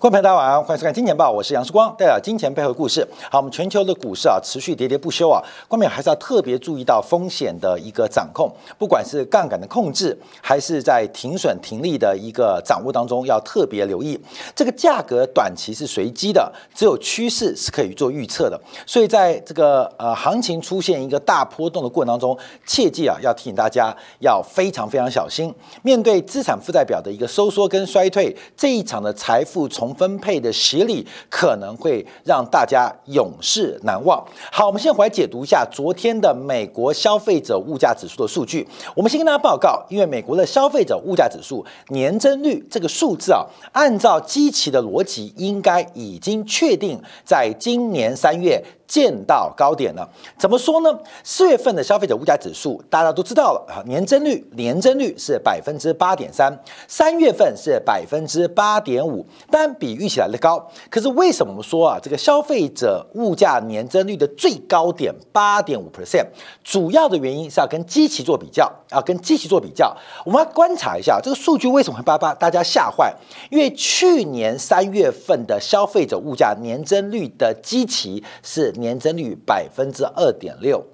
[0.00, 3.06] 观众朋友大家晚上好，欢迎收看《金钱报》，我是杨世光，带来金钱背后的故事。
[3.30, 14.18] 好，我们全球的股市啊，持续喋喋不休啊，观众还是要特别注意到风险的一个掌控，不管是杠杆的控制，还是在停损停利的一个掌握当中，要特别留意。
[14.56, 18.58] 这个价格短期是随机的，只有趋势是可以做预测的。
[18.86, 34.24] 所以在这个呃行情出现一个大波动的过程当中，切记啊，要提醒大家要非常非常小心，面对资产负债表的一个收缩跟衰退，这一场的财富从分配的洗礼可能会让大家永世难忘。
[34.50, 38.66] 好，我们先回来解读一下昨天的美国消费者物价指数的数据。
[38.94, 48.62] 我们先跟大家报告，因为美国的消费者物价指数年增率这个数字啊，按照基期的逻辑，应该已经确定在今年三月。
[48.90, 50.04] 见到高点了，
[50.36, 50.90] 怎么说呢？
[51.22, 56.52] 四月份的消费者物价指数大家都知道了啊，年增率年增率是百分之八点三，
[56.88, 60.64] 三月份是百分之八点五，但比预期来的高。
[60.88, 66.26] 可是为什么我们说啊，这个消费者物价年增率的最高点八点五 percent，
[66.62, 69.96] 主要的原因是要跟基期做比较，要跟基期做比较。
[70.24, 73.14] 我们要观察一下这个数据为什么会把把大家吓坏？
[73.50, 78.72] 因为去年三月份的消费者物价年增率的基期是。
[78.80, 80.84] 年增率百分之二点六，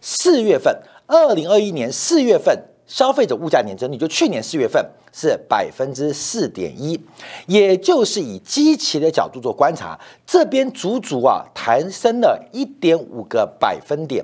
[0.00, 2.56] 四月份，二零二一年四月份
[2.92, 7.00] 消费者物价年增率就去年四月份是百分之四点一，
[7.46, 14.22] 也就是以基期的角度做观察，这边足足啊抬升了一点五个百分点，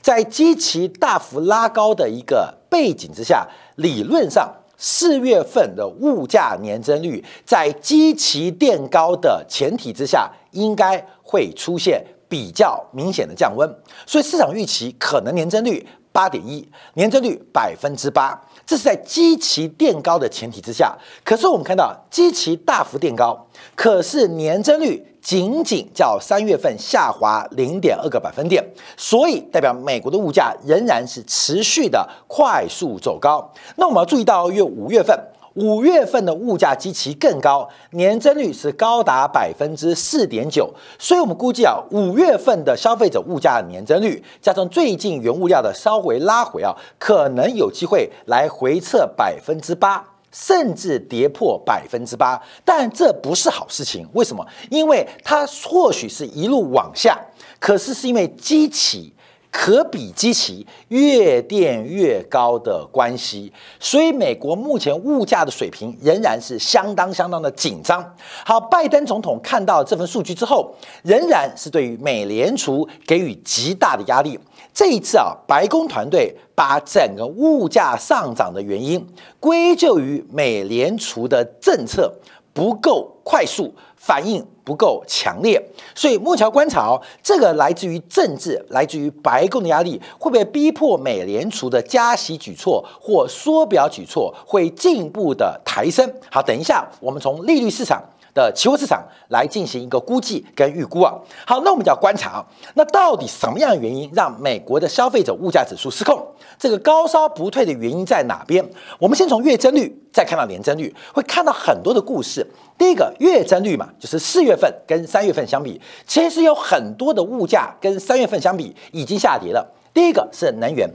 [0.00, 12.02] 在基期大幅拉高的一个背景之下，理论上四月份的物价年增率在基期垫高的前提之下，应该会出现。
[12.30, 13.66] 比较明显的降温，
[14.04, 15.88] 所以市场预期可能年增率
[16.18, 18.36] 八点一，年增率百分之八，
[18.66, 20.92] 这是在基期垫高的前提之下。
[21.24, 23.46] 可是我们看到基期大幅垫高，
[23.76, 28.60] 可是年增率仅仅较三月份下滑零点二个百分点，
[28.96, 33.48] 所以代表美国的物价仍然是持续的快速走高。
[33.76, 35.16] 那我们要注意到，约五月份。
[35.54, 54.06] 五月份的物价基期更高，年增率是高达百分之四点九，所以我们估计啊，五月份的消费者物价年增率加上最近原物料的稍微拉回啊，可能有机会来回测百分之八，甚至跌破百分之八，但这不是好事情。
[54.12, 54.46] 为什么？
[54.70, 57.18] 因为它或许是一路往下，
[57.58, 59.12] 可是是因为基期。
[59.50, 68.04] 可比基期越垫越高的关系，所以美国目前物价的水平仍然是相当相当的紧张。
[68.44, 74.38] 好，拜登总统看到这份数据之后，仍然是对于美联储给予极大的压力。
[74.72, 79.04] 这一次啊，白宫团队把整个物价上涨的原因
[79.40, 82.12] 归咎于美联储的政策
[82.58, 83.72] 不够快速。
[84.00, 85.60] 反应不够强烈，
[85.92, 96.10] 所以木桥观察哦，这个来自于政治，来自于白宫的压力，会不会逼迫美联储的加息举措或缩表举措会进一步的抬升？
[96.30, 98.00] 好，等一下，我们从利率市场。
[98.38, 101.12] 的期货市场来进行一个估计跟预估啊。
[101.44, 106.24] 好，那我们就要观察啊，那到底什么样的原因让美国的消费者物价指数失控？
[106.56, 108.64] 这个高烧不退的原因在哪边？
[109.00, 112.46] 我们先从月增率，再看到年增率，会看到很多的故事。
[112.78, 119.74] 第一个月增率嘛，就是四月份跟三月份相比，其实有很多的物价跟三月份相比已经下跌了。
[119.92, 120.88] 第一个是能源，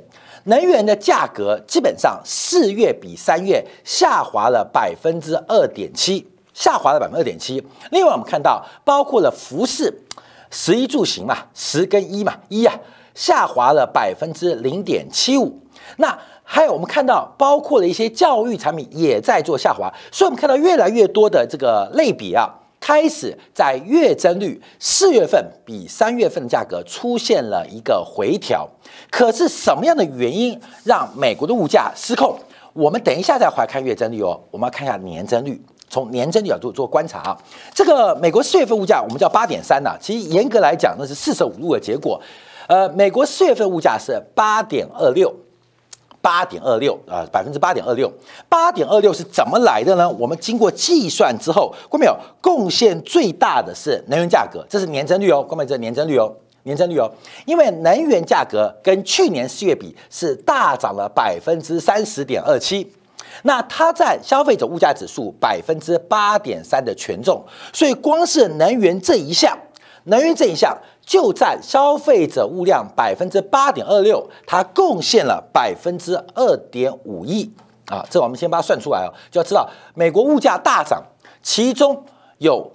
[0.46, 6.26] 能源的价格基本上四月比三月下滑了百分之二点七。
[6.54, 7.66] 下滑了百分之二点七。
[7.92, 9.94] 另外，我们看到包括了服饰、
[10.50, 12.74] 食衣住行嘛，十跟一嘛，一啊，
[13.16, 15.60] 下滑了百分之零点七五。
[15.98, 19.92] 那还有我们看到，包括了一些教育产品也在做下滑。
[20.12, 22.50] 所以，我们看到越来越多的这个类比啊，
[22.80, 28.70] 开始在月增率四月份比三月份的价格出现了一个回调。
[29.10, 32.38] 可是，什么样的原因让美国的物价失控？
[32.74, 34.40] 我们等一下再回来看月增率哦。
[34.50, 35.64] 我们要看一下年增率。
[35.94, 37.38] 从年增角度做观察啊，
[37.72, 42.20] 这个美国四月份物价我们叫八点三呐，其实严格来讲那是四舍五入的结果。
[42.66, 45.32] 呃，美国四月份物价是八点二六，
[46.20, 48.12] 八点二六啊，百分之八点二六，
[48.50, 50.10] 八点二六是怎么来的呢？
[50.10, 52.18] 我们经过计算之后，看没有？
[52.42, 57.08] 贡献最大的是能源价格，这是年增率哦，看没这年增率哦，年增率哦，
[57.46, 62.92] 因为能源价格跟去年四月比是大涨了百分之三十点二七。
[63.44, 69.58] 那它占消费者物价指数百分之八点三的权重，所以光是能源这一项，
[70.06, 77.52] 能源这一项就占消费者物量百分之八点二六，它贡献了百分之二点五亿
[77.88, 78.06] 啊！
[78.10, 81.04] 这我们先把它算出来哦，就要知道美国物价大涨，
[81.42, 82.04] 其中。
[82.40, 82.70] 有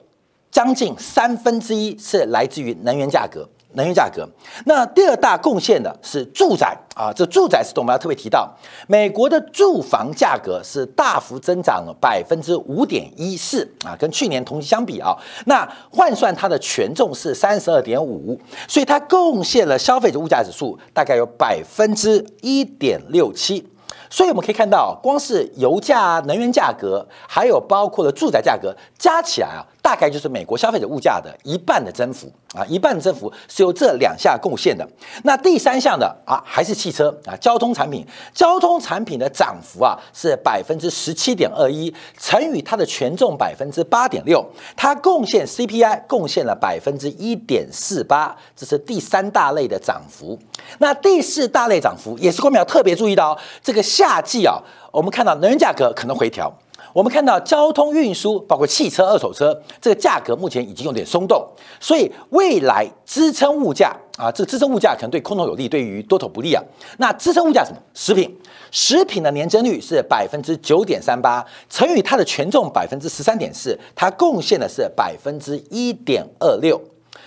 [0.50, 3.46] 将近三分之一是来自于能源价格。
[3.78, 4.28] 能源价格，
[4.66, 8.52] 那第二大贡献的是住宅啊，这住宅是我们要特别提到，
[8.88, 15.16] 美国的住房价格是大幅增长了百分之五点一四啊，跟去年同期相比啊，
[15.46, 23.66] 那换算它的权重是三十二点五，所以它贡献了消费者物价指数大概有百分之一点六七。
[24.10, 34.86] 所以我们可以看到，光是油价、能源价格，还有包括了住宅价格，加起来啊，大概就是美国消费者物价的一半的增幅啊，一半的增幅是由这两项贡献的。
[35.24, 44.46] 那第三项的啊，还是汽车啊，交通产品，交通产品的涨幅啊是百分之十七点二一，乘以它的权重百分之八点六，
[44.76, 50.38] 它贡献 CPI 贡献了百分之一点四八，这是第三大类的涨幅。
[50.80, 54.60] 那第四大类涨幅也是我们要特别注意到哦，这个夏季啊，
[54.92, 56.52] 我们看到能源价格可能回调，
[56.98, 61.48] 我们看到交通运输，包括汽车、二手车，这个价格目前已经有点松动，
[61.78, 66.60] 所以未来支撑物价啊，这个支撑物价可能对空头有利，对于多头不利啊。
[66.96, 67.76] 那支撑物价什么？
[67.94, 68.36] 食品，
[68.72, 76.80] 食品的年增率是百分之九点三八，乘以它的权重百分之十三点四，它贡献的是百分之一点二六。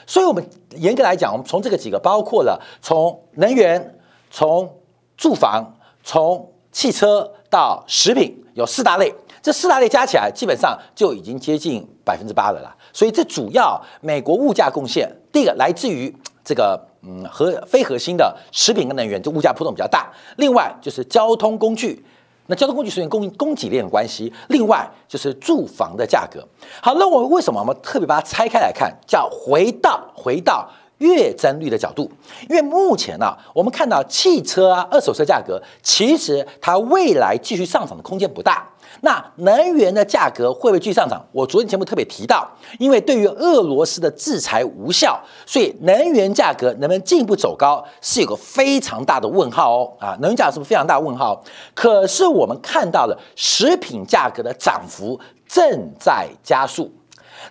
[0.06, 3.97] 所以，我们严格来讲，我们从这个几个，包括了从能源、
[4.29, 4.69] 从
[5.15, 5.63] 住房、
[6.03, 9.13] 从汽车到食品，有四大类。
[9.41, 12.75] 这四大类加起来，基本上就已经接近百分之八了啦。
[12.93, 20.11] 所以，这主要美国物价贡献，第一个来自于这个嗯核非核心的食品跟能源，这物价波动比较大。
[20.38, 22.05] 另外就是交通工具。
[22.47, 26.45] 那交通工具是因供供给链的关系，另外就是住房的价格。
[26.81, 28.93] 好，那我为什么我们特别把它拆开来看？
[29.07, 32.11] 叫回到回到月增率的角度，
[32.49, 38.67] 因为目前呢，我们看到汽车啊、二手车价格，其实它未来继续上涨的空间不大。
[39.03, 41.19] 那能源的价格会不会继续上涨？
[41.31, 49.92] 我昨天节目特别提到，因为对于俄罗斯的制裁无效，所以能源价格能不能进一步走高，是有个非常大的问号哦。
[50.00, 51.44] 啊，能源价是不是非常大问号？
[51.74, 56.92] 可是我们看到了食品价格的涨幅正在加速，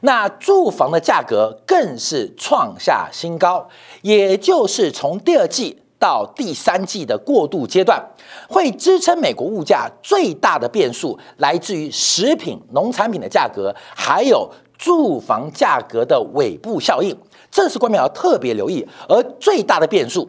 [0.02, 3.68] 那住房的价格更是创下新高，
[4.02, 5.82] 也就是从第二季。
[6.00, 8.02] 到第三季的过渡阶段，
[8.48, 17.14] 会支撑美国物价最大的变数来自于食品、农产品的价格，还有住房价格的尾部效应，
[17.50, 18.88] 这是官民要特别留意。
[19.08, 20.26] 而最大的变数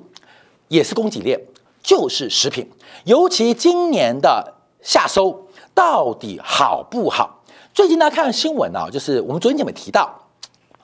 [0.67, 1.39] 也是供给链，
[1.81, 2.69] 就是食品，
[3.05, 7.41] 尤其今年的夏收到底好不好？
[7.73, 10.13] 最近大家看新闻啊，就是我们昨天节目提到，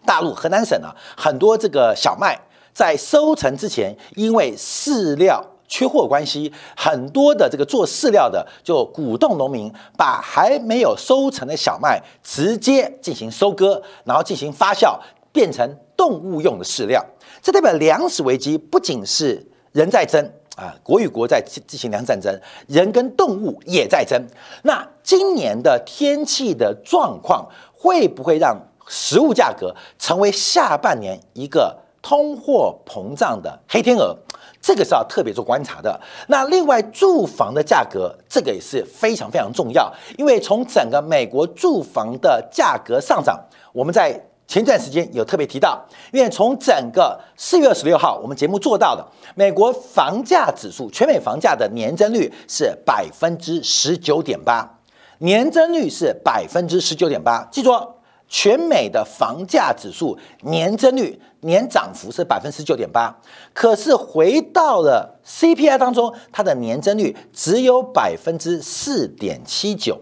[0.05, 2.39] 大陆河南省啊，很多这个小麦。
[2.77, 14.95] 在收成之前，因为饲料缺货关系，很多的这个做饲料的就鼓动农民把还没有收成的小麦直接进行收割，然后进行发酵，
[15.31, 17.03] 变成动物用的饲料。
[17.41, 20.23] 这代表粮食危机不仅是人在争
[20.55, 24.23] 啊，国与国在进行粮战争，人跟动物也在争。
[24.61, 28.55] 那今年的天气的状况会不会让
[28.87, 31.75] 食物价格成为下半年一个？
[32.07, 34.15] 通货膨胀的黑天鹅，
[34.61, 35.99] 这个是要特别做观察的。
[36.27, 43.37] 那另外住房的价格，这个也是非常非常重要，因为从整个美国住房的价格上涨，
[43.73, 54.79] 我们在前段时间有特别提到，因为从整个四月二十六号我们节目做到的，美国房价指数全美房价的年增率是百分之十九点八，
[55.17, 57.96] 年增率是百分之十九点八，记住。
[58.27, 63.15] 全美的房价指数年增率年涨幅是百分之九点八，
[63.53, 70.01] 可是回到了 CPI 当中，它的年增率只有百分之四点七九，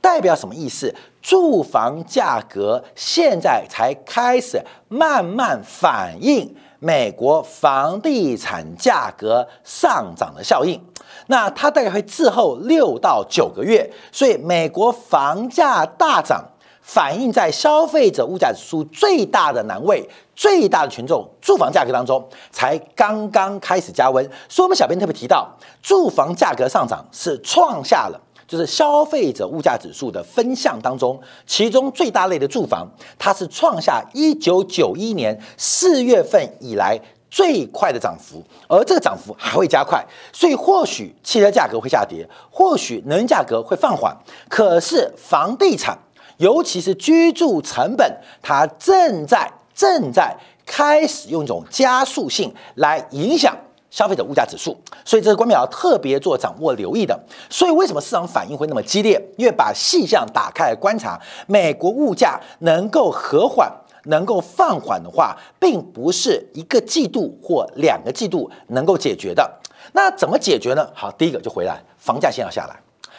[0.00, 0.94] 代表什么意思？
[1.20, 10.80] 住房价格现在才开始慢慢反映美国房地产价格上涨的效应，
[11.26, 16.44] 那它大概会滞后六到九个月，所以美国房价大涨。
[16.86, 24.24] 反映在消费者物价指数最大的难位、最大的群众住房价格当中，才刚刚开始加温。
[24.48, 25.52] 所以，我们小编特别提到，
[25.82, 32.86] 住房价格上涨是创下了就是消费者物价指数的分项当中，其中最大类的住房，
[33.18, 36.96] 它是创下一九九一年四月份以来
[37.28, 40.06] 最快的涨幅，而这个涨幅还会加快。
[40.32, 44.16] 所以，或许汽车价格会下跌，或许能源价格会放缓，
[44.48, 45.98] 可是房地产。
[46.38, 53.56] 尤其是居住成本，它正在正在开始用一种加速性来影响
[53.90, 57.18] 消费者物价指数，所以这个官表要特别做掌握留意的。
[57.48, 59.20] 所以为什么市场反应会那么激烈？
[59.36, 63.72] 因为把细项打开来观察，美国物价能够和缓、
[64.04, 69.50] 能够放缓的话，并不是一个季度或两个季度能够解决的。
[69.92, 70.86] 那怎么解决呢？
[70.92, 72.76] 好，第一个就回来，房价先要下来。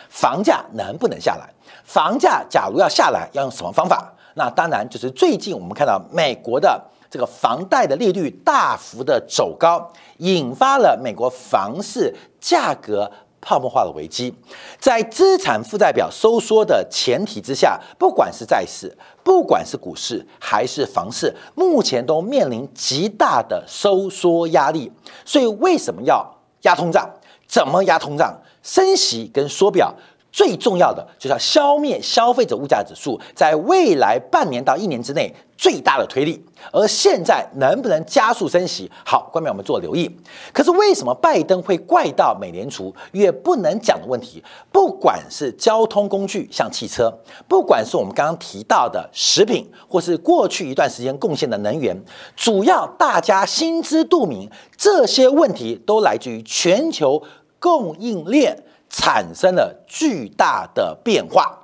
[0.09, 1.49] 房价能不能下来？
[1.87, 4.13] 房价假如要下来，要用什么方法？
[4.35, 6.79] 那当然就是最近我们看到美国的。
[7.09, 14.35] 这个房贷的利率大幅的走高，引发了美国房市价格泡沫化的危机。
[14.77, 24.91] 在资产负债表收缩的前提之下，不管是债市、不管是股市还是房市，目前都面临极大的收缩压力。
[25.23, 26.29] 所以，为什么要
[26.63, 27.09] 压通胀？
[27.47, 28.37] 怎么压通胀？
[28.61, 29.95] 升息跟缩表。
[30.37, 36.39] 最重要的就是要消灭消费者物价指数在未来半年到一年之内最大的推力，
[36.71, 38.91] 而现在能不能加速升息？
[39.03, 40.15] 好，关面我们做留意。
[40.53, 42.93] 可是为什么拜登会怪到美联储？
[43.13, 47.11] 越不能讲的问题，不管是交通工具像汽车，
[47.47, 51.99] 不管是我们刚刚提到的食品，或是过去一段时间贡献的能源，
[52.35, 57.23] 主要大家心知肚明，这些问题都来自于全球
[57.57, 58.63] 供应链。
[58.89, 61.57] 产生了巨大的变化。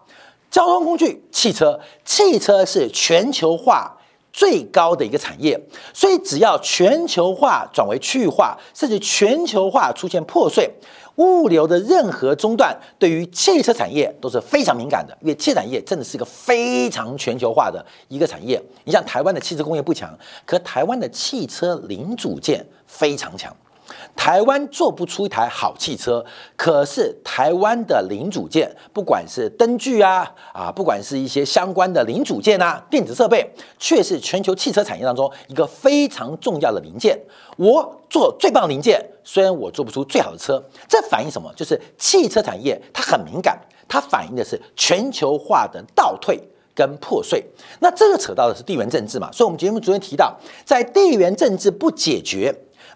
[0.52, 3.98] 交通工具，汽车，汽车是全球化
[4.32, 5.60] 最高的一个产业，
[5.94, 10.70] 所以只要全球化转为区域化，甚至全球化出现破碎，
[11.16, 18.62] 物流的任何中断，对于汽车产业都是非常敏感的，因为汽车产业真的是一个非常全球化的一个产业。
[18.84, 20.16] 你像台湾的汽车工业不强，
[20.46, 23.52] 可台湾的汽车零组件非常强。
[24.16, 26.24] 台湾做不出一台好汽车，
[26.56, 33.46] 可是台湾的零组件，不管是灯具啊啊，不管是一些相关的零组件啊，电子设备，
[33.78, 37.20] 却是全球汽车产业当中一个非常重要的零件。
[37.58, 41.52] 我做最棒零件，虽然我做不出最好的车，这反映什么？
[41.56, 46.40] 就是汽车产业它很敏感，它反映的是全球化的倒退
[46.74, 47.44] 跟破碎。
[47.80, 49.32] 那这个扯到的是地缘政治嘛？
[49.32, 52.54] 所以我们节目昨天提到，在地缘政治不解决。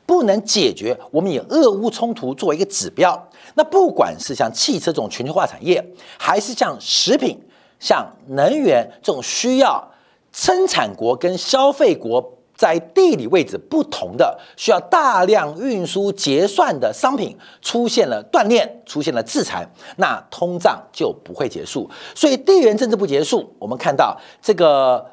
[0.07, 3.29] 不能解决，我们以俄乌冲突作为一个指标。
[3.55, 5.85] 那不管是像汽车这种全球化产业，
[6.17, 7.37] 还是像食品、
[7.79, 9.85] 像能源这种需要
[10.31, 21.89] 生产国跟消费国在地理位置不同的、需要大量运输结算的商品，出现了断裂，出现了制裁，那通胀就不会结束。
[22.15, 25.05] 所以地缘政治不结束，我们看到这个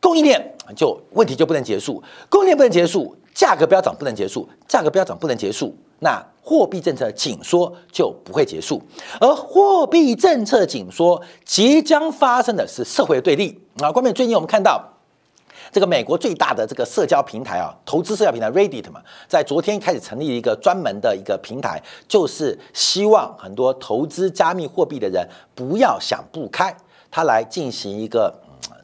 [0.00, 3.16] 供应链就问题就不能结束，供应链不能结束。
[3.38, 8.82] 价格飙涨不能结束，价格飙涨不能结束，那货币政策紧缩就不会结束。
[9.20, 13.92] 而货币政策紧缩即将发生的是社会对立啊！
[13.92, 14.84] 关键最近我们看到
[15.70, 26.76] 这个美国最大的这个社交平台啊，投资社交平台 Reddit 嘛，在昨天开始成立一个专门的一个平台，就是希望很多投资加密货币的人不要想不开，
[27.08, 28.34] 他来进行一个。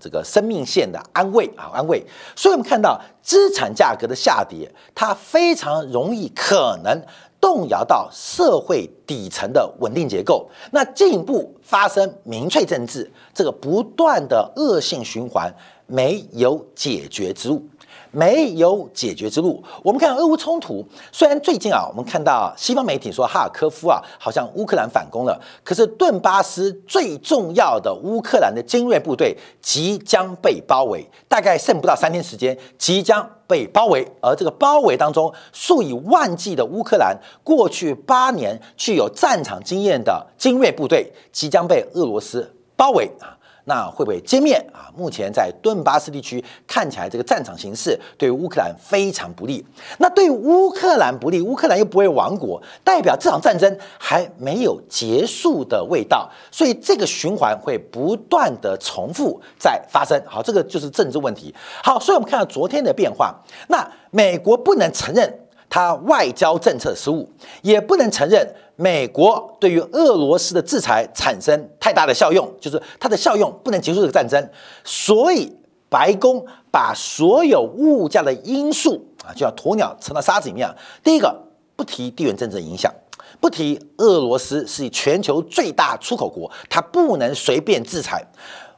[0.04, 2.04] 这个生命线的安慰啊，安慰。
[2.36, 7.02] 所以我们看到资产价格的下跌，它非常容易可能
[7.40, 15.50] 动摇到社会底层的稳定结构，那进一步发生民粹政治，这个不断的恶性循环
[15.86, 17.66] 没有解决之路。
[18.14, 19.62] 没有解决之路。
[19.82, 34.06] 我们看俄乌冲突，虽然最近啊，我们看到西方媒体说哈尔科夫啊，好像乌克兰反攻了，可是顿巴斯最重要的乌克兰的精锐部队即将被包围，大概剩不到三天时间，即将被包围。
[34.20, 43.36] 而这个包围当中，数以万计的乌克兰过去八年具有战场经验的精锐部队即将被俄罗斯包围啊。
[43.64, 44.92] 那会不会歼灭啊？
[44.94, 49.64] 目前在顿巴斯地区看起来，这个战场形势对乌克兰非常不利。
[49.98, 56.30] 那对乌克兰不利，乌克兰又不会亡国，代表这场战争还没有结束的味道。
[56.50, 60.20] 所以这个循环会不断的重复在发生。
[60.26, 61.54] 好，这个就是政治问题。
[61.82, 63.34] 好，所以我们看到昨天的变化。
[63.68, 65.40] 那美国不能承认
[65.70, 67.28] 它外交政策失误，
[67.62, 68.46] 也不能承认。
[68.76, 74.50] 美国对于俄罗斯的制裁产生太大的效用，就是它的效用不能结束这个战争，
[74.82, 75.56] 所以
[75.88, 80.74] 白宫把所有物价的因素啊，就像鸵鸟沉到沙子一样。
[81.04, 81.32] 第一个
[81.76, 82.92] 不提地缘政治影响，
[83.40, 88.24] 不提俄罗斯是全球最大出口国，它不能随便制裁，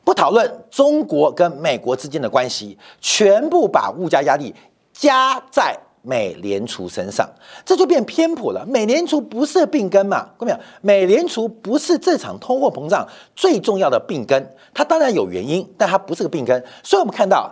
[0.04, 4.54] 不讨论中国跟美国之间的关系，全部把物价压力
[4.92, 5.74] 加在。
[6.06, 7.28] 美联储身上，
[7.64, 8.64] 这就变偏颇了。
[8.66, 10.20] 美联储不是病根嘛？
[10.38, 10.58] 看到没有？
[10.80, 16.64] 美联储不是这场通货膨胀最重要的病根，它当然有原因，但它不是个病根。
[16.84, 17.50] 所以我们看到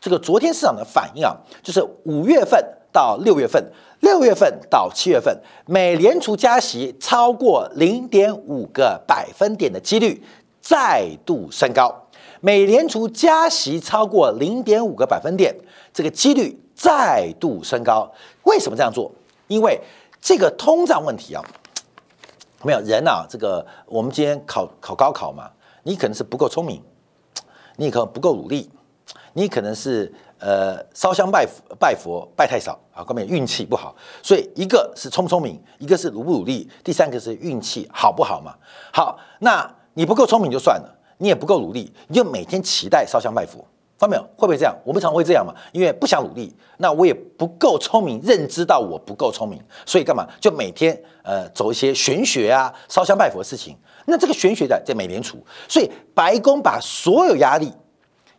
[0.00, 2.64] 这个昨天市场的反应啊，就是五月份。
[2.92, 3.62] 到六月份，
[4.00, 10.22] 六月份到七月份，美联储加息超过零点五个百分点的几率
[10.62, 11.94] 再度升高。
[12.40, 15.54] 美联储加息超过零点五个百分点，
[15.92, 18.08] 这个几率再度升高。
[18.44, 19.10] 为什么这样做？
[19.48, 19.80] 因为
[20.20, 21.42] 这个通胀问题啊，
[22.62, 25.50] 没有人啊，这个我们今天考考高考嘛，
[25.82, 26.82] 你可能是不够聪明，
[27.76, 28.70] 你可能不够努力，
[29.32, 33.96] 你可能是呃烧香拜佛拜佛拜太少啊，关键运气不好。
[34.22, 38.54] 所以一个是聪不聪明，一个是努不努力，第三个是运气好不好嘛？
[38.92, 40.92] 好，那你不够聪明就算了。
[41.18, 43.66] 你也不够努力，你就每天期待烧香拜佛，
[43.98, 44.22] 发没有？
[44.36, 44.76] 会不会这样？
[44.84, 50.26] 我们常会这样嘛，因为不想努力，那我也不够聪明，认知到我不够聪明，所以干嘛？
[50.40, 53.76] 就每天呃走一些玄学啊、烧香拜佛的事情。
[54.04, 57.72] 那这个玄学的在美联储，所以白宫把所有压力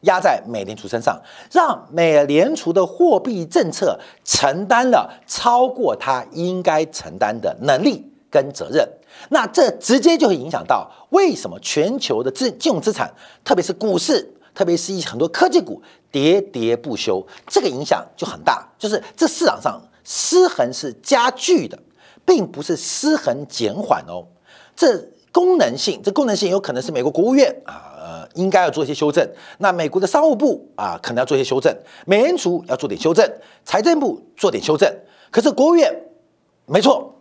[0.01, 1.19] 压在美联储身上，
[1.51, 8.87] 让美联储的货币政策承担了超过它应该承担的能力跟责任。
[9.29, 13.11] 那这直接就会影响到为什么全球的资金融资产，
[13.43, 15.79] 特别是股市，特别是一很多科技股
[16.11, 18.67] 喋喋不休，这个影响就很大。
[18.79, 21.77] 就是这市场上失衡是加剧的，
[22.25, 24.25] 并不是失衡减缓哦。
[24.75, 24.97] 这
[25.31, 29.23] 功能性，这功能性有可能是美国国务院啊，应该要做一些修正。
[29.59, 31.71] 那美国的商务部啊，可能要做一些修正。
[32.07, 33.23] 美联储要做点修正，
[33.63, 34.91] 财政部做点修正。
[35.29, 35.95] 可是国务院
[36.65, 37.13] 没错，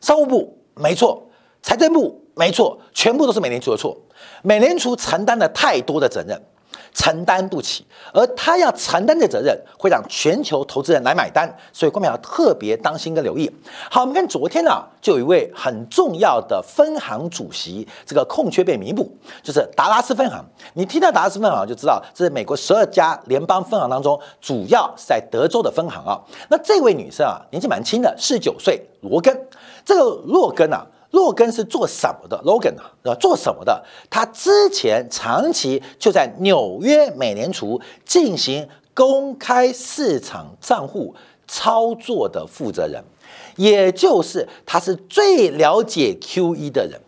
[0.00, 1.22] 商务部没错。
[1.60, 3.94] 财政部没错，全部都是美联储的错。
[4.40, 6.40] 美联储承担了太多的责任，
[6.92, 13.50] 承担不起，而他要承担的责任会让全球投资人来买单，所以官民要特别当心跟留意。
[13.90, 19.10] 好，我们看昨天呢，就有一位很重要的分行主席，这个空缺被弥补，
[19.42, 20.44] 就是达拉斯分行。
[20.74, 26.20] 你听到达拉斯分行就知道，这是美国十二家联邦分行当中主要是在德州的分行啊。
[26.48, 29.48] 那这位女生啊，年纪蛮轻的，四十九岁，罗根。
[29.84, 30.86] 这个罗根啊。
[31.10, 33.82] 洛根是做什么的？Logan 啊，做什么的？
[34.10, 41.14] 他之前长期就在纽约美联储进行公开市场账户
[41.46, 43.02] 操作的负责人，
[43.56, 47.00] 也就是他是最了解 QE 的人。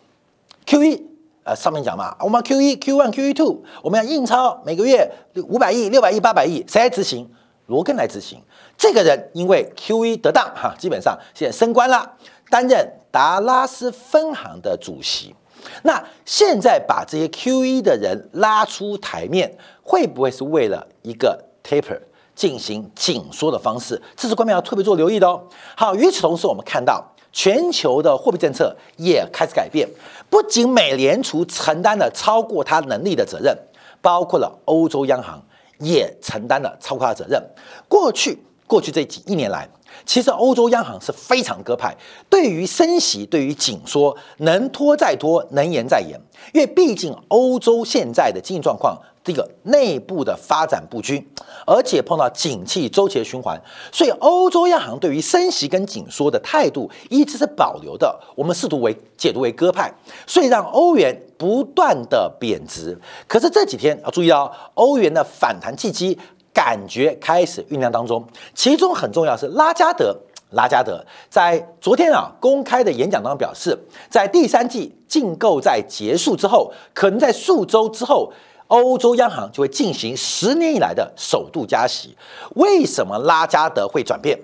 [0.65, 1.03] QE
[1.43, 5.11] 呃，上面讲嘛，我们 QE、Q1、QE two，我们要印钞，每个月
[5.47, 7.27] 五百亿、六百亿、八百亿，谁来执行？
[7.65, 8.39] 罗根来执行。
[8.77, 12.15] 这个人因为 QE 得当哈，基本上现在升官了，
[12.51, 12.87] 担任。
[13.13, 15.35] 达拉斯分行的主席，
[15.83, 21.99] 那现在把这些 QE 的人拉出台面，会不会是为了一个 taper
[22.33, 24.01] 进行紧缩的方式？
[24.15, 25.43] 这是官媒要特别做留意的哦。
[25.75, 29.85] 好，与此同时，我们看到全球的货币政策也开始改变，
[30.29, 33.53] 不仅美联储承担了超过它能力的责任，
[34.01, 35.43] 包括了欧洲央行
[35.79, 37.43] 也承担了超过它的责任。
[37.89, 39.67] 过去，过去这几一年来。
[40.05, 41.95] 其实欧洲央行是非常鸽派，
[42.29, 46.19] 对于升息、对于紧缩，能拖再拖，能延再延。
[46.53, 51.23] 因为毕竟欧洲现在的经济状况，这个内部的发展不均，
[51.67, 58.19] 而且碰到景气周期的循环，所以欧洲央行对于升息跟紧缩的态度一直是保留的。
[58.35, 59.93] 我们试图为解读为鸽派，
[60.25, 62.99] 所以让欧元不断的贬值。
[63.27, 66.17] 可是这几天要注意到，欧元的反弹契机。
[66.53, 70.15] 感觉开始酝酿当中，其中很重要是拉加德，
[70.51, 73.77] 拉加德在昨天啊公开的演讲当中表示，
[74.09, 78.33] 在第三季竞购在结束之后，可能在数周之后，
[78.67, 82.17] 欧洲央行就会进行十年以来的首度加息。
[82.55, 84.37] 为什么拉加德会转变？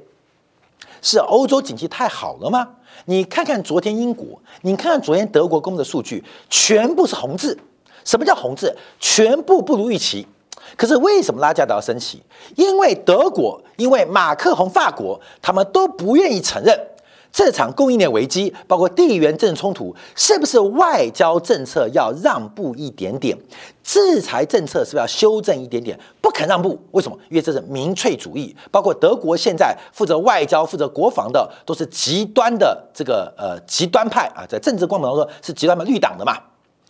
[1.02, 2.68] 是欧洲经济太好了吗？
[3.06, 7.58] 你看看昨天英国，你看看昨天德国公布的数据，全部是红字。
[8.04, 8.76] 什么叫红字？
[9.00, 10.26] 全部不如预期。
[10.76, 12.22] 可是为什么拉加德要升起？
[12.56, 16.78] 因为德国，因为马克宏法国，他们都不愿意承认
[17.32, 23.38] 这场供应链危机，包括地缘政治冲突，是不是外交政策要让步一点点？
[23.84, 25.98] 制裁政策是不是要修正一点点？
[26.20, 27.18] 不肯让步，为什么？
[27.30, 28.56] 因为这是民粹主义。
[28.72, 36.38] 包括德国现在负责外交、负责国防的，都是极端的这个呃极端派啊，在政治光谱当中是极端的绿党的嘛。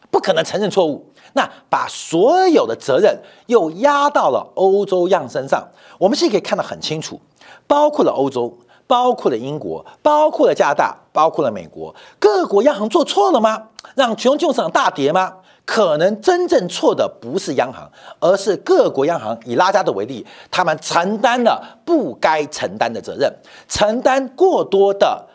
[0.09, 1.05] 不可能承认错误，
[1.37, 5.65] 那把所有的责任又压到了欧洲央行身上。
[5.99, 7.21] 我们是可以看得很清楚，
[7.67, 13.69] 包括了欧洲，包括了英国，包括了加拿大，包括了美国，各国央行做错了吗？
[13.95, 15.35] 让全球金融市场大跌吗？
[15.65, 19.37] 可能真正错的不是央行，而是各国央行。
[19.45, 23.31] 以拉加德为例，他们承担了不该承担的责任，
[23.67, 25.27] 承担过多的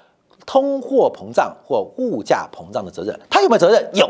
[0.46, 3.18] 通货膨胀或物价膨胀的责任。
[3.28, 3.90] 他有没有责任？
[3.94, 4.08] 有。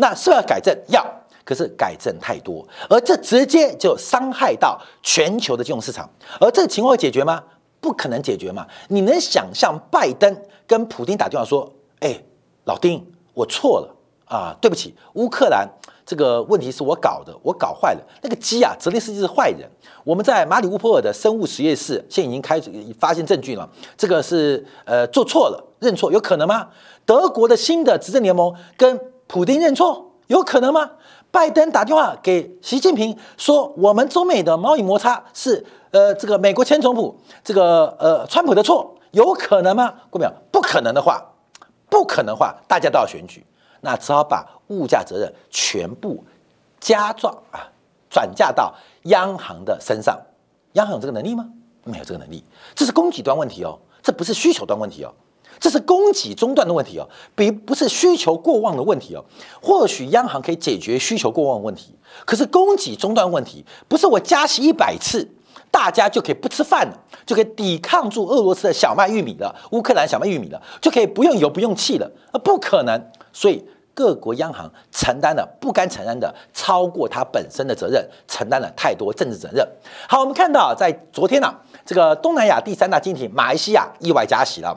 [0.00, 1.04] 那是要改正，要，
[1.44, 6.08] 可是改正太多，而这直接就伤害到全球的金融市场，
[6.40, 7.42] 而这个情况会解决吗？
[7.82, 8.66] 不可能解决嘛？
[8.88, 10.34] 你能想象拜登
[10.66, 12.18] 跟普京打电话说：“哎，
[12.64, 15.68] 老丁，我错了啊，对不起，乌克兰
[16.06, 18.00] 这个问题是我搞的，我搞坏了。
[18.22, 19.68] 那个鸡啊，泽连斯基是坏人。
[20.04, 26.68] 我们在马里乌波尔的生物实验室现在已经开始发现证据了，这个是呃做错了，认错有可能吗？
[27.04, 28.98] 德国的新的执政联盟跟
[29.30, 30.90] 普京认错有可能吗？
[31.30, 39.92] 拜登打电话给习近平说，我们中美的贸易摩擦是。”呃，这个美国前总统这个呃，川普的错有可能吗？
[40.08, 40.32] 过没有？
[40.52, 41.20] 不可能的话，
[41.88, 43.44] 不可能话，大家都要选举，
[43.80, 46.22] 那只好把物价责任全部
[46.78, 47.66] 加重啊，
[48.08, 48.72] 转嫁到
[49.04, 50.16] 央行的身上。
[50.74, 51.48] 央行有这个能力吗？
[51.84, 55.12] 没有这个能力，这是供给端问题哦，这不是需求端问题哦，
[55.60, 59.24] 这是供给中断的问题哦，比不是需求过旺的问题哦。
[59.62, 61.94] 或许央行可以解决需求过旺的问题，
[62.24, 65.28] 可是供给中断问题不是我加息一百次。
[65.72, 72.10] 大家就可以不吃饭了，就可以抵抗住俄罗斯的小麦、玉米了，乌克兰小麦、玉米了，就可以不用油、不用气了？
[72.32, 73.00] 啊，不可能！
[73.32, 79.64] 所以各国央行承担了不该承担的超过它本身的责任，承担了太多政治责任。
[80.08, 81.54] 好，我们看到在昨天呢，
[81.86, 84.76] 这个东南亚第三大经济体马来西亚意外加息了，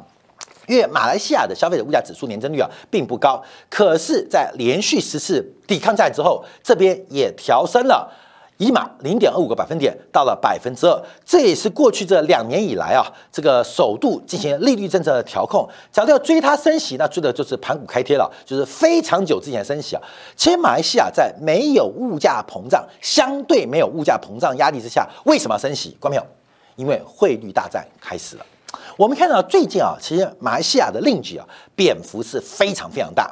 [0.68, 8.12] 因为马来西亚的消费者物价指数年增率啊并不高，可是，在连续十次抵抗战之后，这边也调升了。
[8.58, 15.68] 一码零点二五个百分点到了百分之二，这也是过去这两年以来啊，这个首度进行利率政策的调控。
[15.92, 20.02] 假如要追它升息，那追的就是盘古开贴了，就是非常久之前升息啊。
[20.36, 25.98] 其实马来西亚在没有物价膨胀，相对没有物价膨胀压力之下，为什么要升息？
[26.00, 26.26] 关没有？
[26.76, 28.46] 因为汇率大战开始了。
[28.98, 33.30] 我们看到最近啊，其实马来西亚的令举啊，蝙蝠是非常非常大。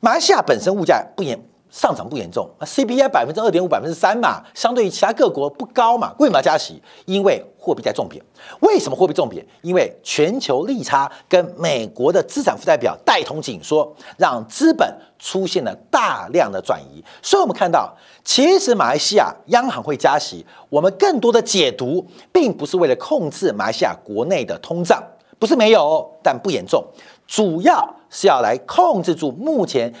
[0.00, 1.38] 马来西亚本身物价不严。
[1.74, 6.14] 上涨不严重啊，CPI 百分之二点五、百分之三嘛，相对于其他各国不高嘛。
[6.20, 6.80] 为什么要加息？
[7.04, 8.24] 因为货币在重贬。
[8.60, 9.44] 为什么货币重贬？
[9.60, 17.04] 因为全球利差跟美国的资产负债表带同紧缩，让资本出现了大量的转移。
[17.20, 25.02] 所以，我们看到，其实马来西亚央行会加息，我们更多的解读，并不是为了控制马来西亚国内的通胀，
[25.40, 26.84] 不是没有，但不严重，
[27.26, 29.92] 主要是要来控制住目前。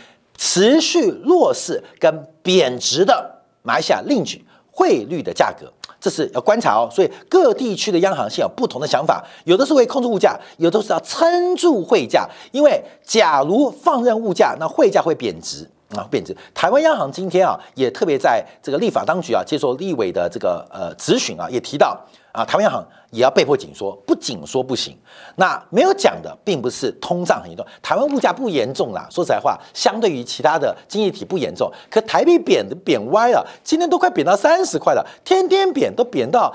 [0.46, 6.86] 持续弱势跟贬值的马来西亚另举汇率的价格，这是要观察哦。
[6.92, 12.28] 所以各地区的央行现有不同的想法，有的是会控制物价，有的是要撑住汇价。
[12.52, 16.36] 因为假如放任物价，那汇价会贬值啊，贬值。
[16.54, 21.98] 台湾央行今天啊，也特别在这个立法当局啊接受立委的这个呃质询啊，也提到。
[22.32, 24.98] 啊，台湾央行也要被迫紧缩，不紧缩不行。
[25.36, 29.06] 那没有讲的，并不是通胀很严重，台湾物价不严重啦。
[29.08, 31.70] 说实在话，相对于其他的经济体不严重。
[31.88, 36.52] 可台币贬的贬歪了，今天都快贬到三十块了，天天贬都贬到，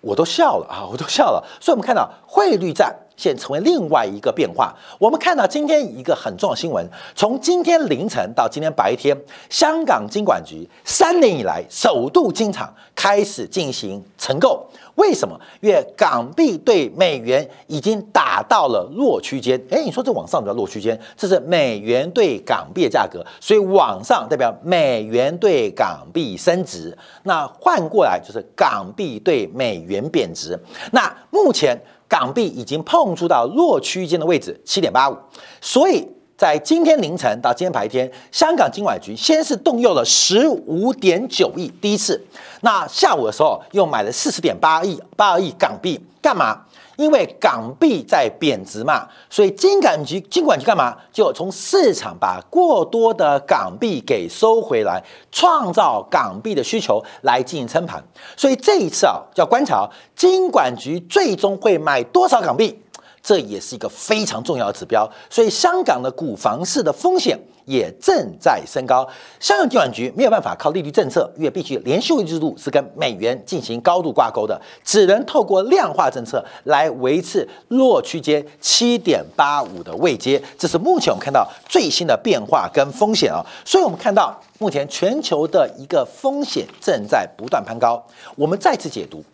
[0.00, 1.44] 我都笑了啊，我都笑了。
[1.60, 2.94] 所以我们看到汇率战。
[3.16, 4.74] 现成为另外一个变化。
[4.98, 9.16] 我们看到今天一个很重要的新闻，从今天凌晨到今天白天，
[9.50, 14.66] 香港金管局三年以来首度进场开始进行承购。
[14.96, 15.38] 为什么？
[15.60, 19.60] 因为港币对美元已经打到了弱区间。
[19.70, 26.96] 哎，你说这往上叫弱区间，这是美元对港币的价格，所以往上代表美元对港币升值。
[27.24, 30.58] 那换过来就是港币对美元贬值。
[30.92, 31.78] 那目前。
[32.08, 35.16] 港币已经碰触到弱区间的位置，七点八五，
[35.60, 42.22] 所以在今天凌晨到今天白天，香港金管局先是动用了十五点九亿，第一次，
[42.60, 46.65] 那下午的时候又买了四十点八亿八二亿港币，干嘛？
[46.96, 50.96] 因为港币在贬值嘛，所以金管局金管局干嘛？
[51.12, 58.02] 就从市场把过多的港币给收回来，创造港币的需求来进行撑盘。
[58.36, 62.82] 所以这一次啊，要观察金管局最终会买多少港币，
[63.22, 65.08] 这也是一个非常重要的指标。
[65.28, 67.38] 所以香港的股房市的风险。
[67.66, 69.06] 也正在升高，
[69.38, 80.40] 香港金管局没有办法靠利率政策，因为必须连续制度是跟美元进行高度挂钩的，只能透过量化政策来维持弱区间七点八五的位阶。
[80.56, 88.02] 这是目前我们看到最新的变化跟风险啊，所以我们看到目前全球的一个风险正在不断攀高。
[88.36, 89.24] 我们再次解读，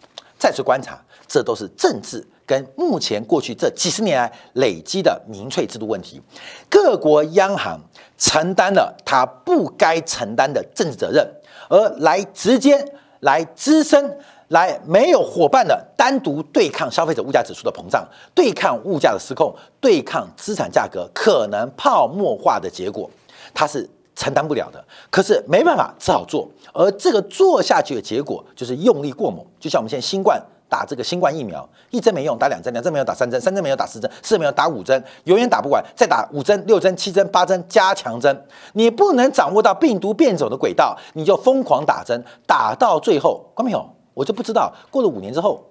[0.42, 2.26] 再次观察，这都是政治。
[2.44, 6.20] 跟目前过去这几十年来累积的民粹制度问题，
[6.68, 7.80] 各国央行
[8.18, 11.24] 承担了他不该承担的政治责任，
[11.68, 12.84] 而来直接
[13.20, 23.08] 来滋生、来没有伙伴的单独对抗消费者物价指数的膨胀，对抗物价的失控，对抗资产价格可能泡沫化的结果，
[23.54, 24.84] 它是承担不了的。
[25.10, 26.48] 可是没办法，只好做。
[26.72, 30.42] 而这个做下去的结果就是用力过猛，就像我们现在新冠。
[30.68, 38.46] 打这个新冠疫苗，一针没用打两针，两针没有打三针，三针没有打四针，四针没有打五针，永远打不完，再打五针、六针、七针、八针加强针。
[38.72, 45.62] 你不能掌握到病毒变种的轨道，你就疯狂打针，打到最后，观众朋友，我就不知道过了五年之后。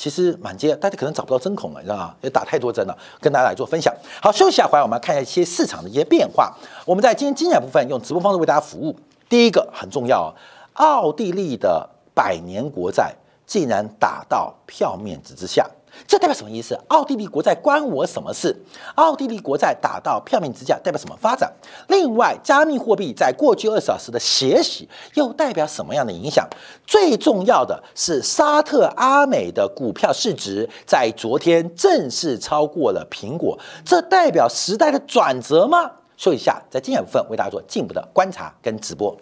[0.00, 2.14] 其实满街大家可能找不到针孔了，你知道吗？
[2.22, 3.94] 也打太多针了，跟大家来做分享。
[4.22, 6.56] 好，休息下回来我们来看一下一些市场的一些变化。
[6.86, 8.98] 我们在今天精彩部分用直播方式为大家服务。
[9.28, 10.34] 第一个很重要，
[10.72, 15.68] 奥地利的百年国债竟然打到票面值之下。
[16.06, 16.78] 这代表什么意思？
[16.88, 18.54] 奥地利国债关我什么事？
[18.96, 21.52] 奥地利国债打到票面支架代表什么发展？
[21.88, 26.48] 另外，加密货币在过去二十小时的血洗又代表什么样的影响？
[26.86, 35.90] 最重要的是，沙特阿美的股票市值在昨天正式超过了苹果，这代表时代的转折吗？
[36.16, 39.16] 说一下，在今天部分为大家做进一步的观察跟直播。